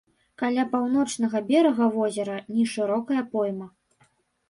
[0.41, 3.73] Каля паўночнага берага возера нешырокая пойма.